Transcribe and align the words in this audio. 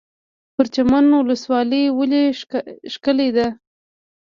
پرچمن 0.55 1.05
ولسوالۍ 1.15 1.83
ولې 1.97 2.23
ښکلې 2.93 3.29
ده؟ 3.35 3.47